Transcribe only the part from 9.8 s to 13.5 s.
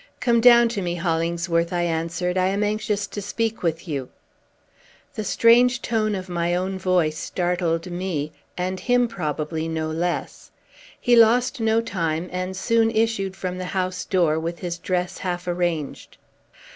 less. He lost no time, and soon issued